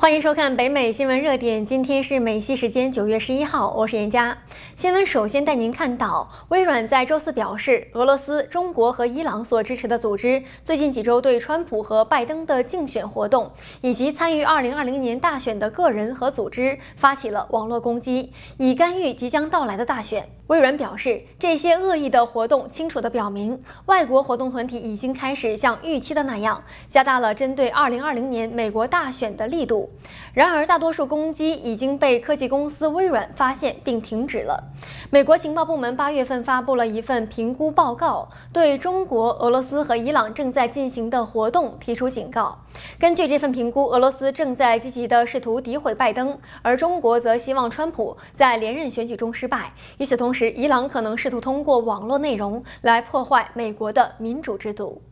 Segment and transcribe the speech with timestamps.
[0.00, 1.66] 欢迎收看北美新闻热点。
[1.66, 4.38] 今天是美西时间九月十一号，我是严佳。
[4.76, 20.28] 新闻首先带您看到，微软在周四表示，俄罗斯、中国和伊朗所支持的组织最近几周对川普和拜登的竞选活动，以及参与二零二零年大选的个人和组织发起了网络攻击，以干预即将到来的大选。
[20.46, 29.87] 微软表示，这些恶意的活动清楚地表明，外国活动团体已经开始像预期的那样，加大了针对二零二零年美国大选的力度。
[30.34, 34.62] 然而，大多数攻击已经被科技公司微软发现并停止了。
[35.10, 42.56] 美国情报部门八月份发布了一份评估报告，对中国、俄罗斯和伊朗正在进行的活动提出警告。
[43.00, 49.72] 根据这份评估，俄罗斯正在积极地试图诋毁拜登，而中国则希望川普在连任选举中失败。
[49.96, 55.02] 与此同时，伊朗可能试图通过网络内容来破坏美国的民主制度。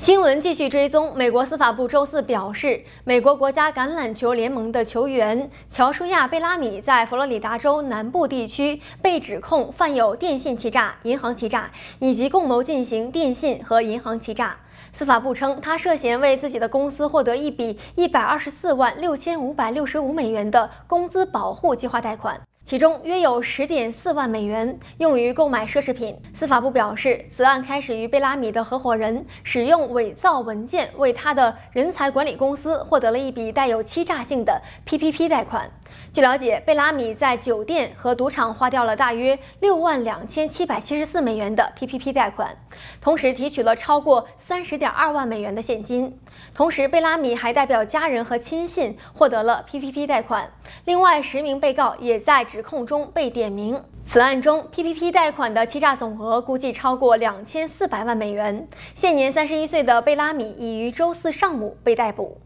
[0.00, 14.56] 新闻继续追踪，美国司法部周四表示，美国国家橄榄球联盟的球员乔舒亚·贝拉米在佛罗里达州南部地区被指控犯有电信欺诈、银行欺诈以及共谋进行电信和银行欺诈。
[14.90, 22.40] 司法部称，他涉嫌为自己的公司获得一笔一百二十四万六千五百六十五美元的工资保护计划贷款。
[22.70, 26.16] 其中约有十点四万美元用于购买奢侈品。
[26.32, 35.68] 司法部表示，此案开始于贝拉米的合伙人使用伪造文件为他的人才管理公司获得了一笔带有欺诈性的 PPP 贷款。
[36.12, 42.56] 据了解，贝拉米在酒店和赌场花掉了大约六万两千七百七十四美元的 PPP 贷款，
[43.00, 46.18] 同时提取了超过三十点二万美元的现金。
[46.54, 50.50] 同时，贝拉米还代表家人和亲信获得了 PPP 贷款。
[50.84, 53.82] 另外，十名被告也在指控中被点名。
[54.04, 58.66] 此案中，PPP 贷款的欺诈总额估计超过两千四百万美元。
[58.94, 62.40] 现年三十一岁的贝拉米已于周四上午被逮捕。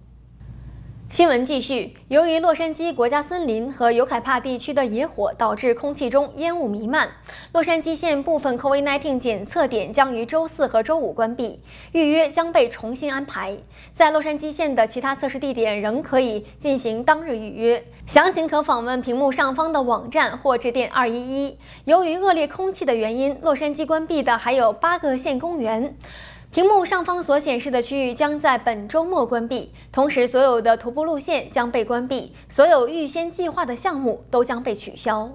[1.15, 7.09] 新闻继续，由于洛杉矶国家森林和尤凯帕地区的野火导致空气中烟雾弥漫，
[7.53, 11.61] 洛杉矶县部分 COVID-19 检测点将于周四和周五关闭，
[11.93, 13.57] 预约将被重新安排。
[13.93, 21.57] 在洛杉矶县的其他测试地点仍可以进行当日预约，详情可访问屏幕上方的网站或致电二一一。
[21.85, 25.97] 由于恶劣空气的原因，洛杉矶关闭的还有八个县公园。
[26.55, 35.33] 屏幕上方所显示的区域将在本周末关闭，同时所有的徒步路线将被关闭，所有预先计划的项目都将被取消。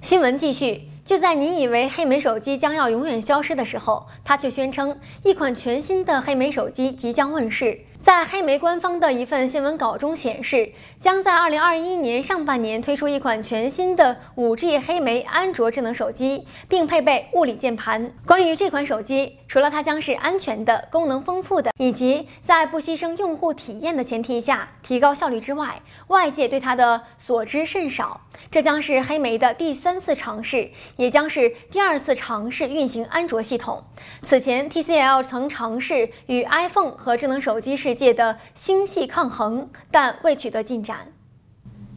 [0.00, 7.80] 新闻继续，就在你以为黑莓手机将要永远消失的时候，它却宣称一款全新的黑莓手机即将问世。
[8.04, 18.12] 在黑莓官方的一份新闻稿中显示，将在二零二一年上半年推出一款全新的五 G 黑莓安卓智能手机，并配备物理键盘。
[18.26, 28.20] 关于这款手机，除了它将是安全的、功能丰富的，以及在不牺牲用户体验的前提下提高效率之外，外界对它的所知甚少。
[28.50, 33.82] 这将是黑莓的第三次尝试，也将是第二次尝试运行安卓系统。
[34.22, 41.12] 此前，TCL 曾尝试与 iPhone 和智能手机世界的星系抗衡，但未取得进展。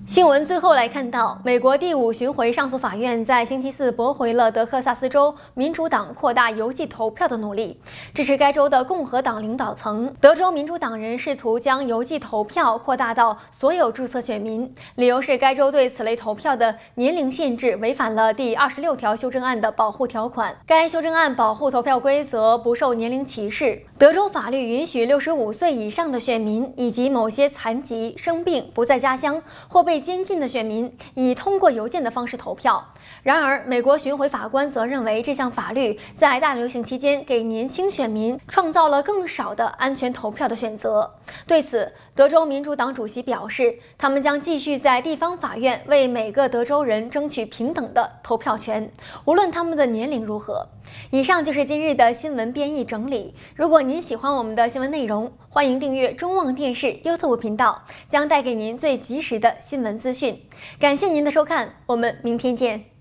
[0.08, 7.78] 新闻最后来看到，美国第五巡回上诉法院在星期四驳回了德克萨斯州民主党扩大邮寄投票的努力。
[8.14, 20.56] 支持该州的共和党领导层德州民主党人试图将邮寄投票扩大到所有注册选民，理由是该州对此类投票的年龄限制违反了第二十六条修正案的保护条款。
[20.66, 23.82] 该修正案保护投票规则不受年龄歧视。
[23.98, 32.94] 德州法律允许六十五岁以上的选民以及某些残疾、生病、不在家乡或被被监禁的选民以通过邮件的方式投票。
[33.24, 41.16] 然而，美国巡回法官则认为这项法律在大流行期间给年轻选民创造了更少的安全投票的选择。
[41.46, 48.92] 对此，德州民主党主席表示，他们将继续在地方法院为每个德州人争取平等的投票权，
[49.26, 50.68] 无论他们的年龄如何。
[51.12, 53.34] 以上就是今日的新闻编译整理。
[53.56, 60.42] 如果您喜欢我们的新闻内容，欢迎订阅中望电视 YouTube 频道，将带给您最及时的新闻资讯。
[60.80, 62.97] 感谢您的收看，我们明天见。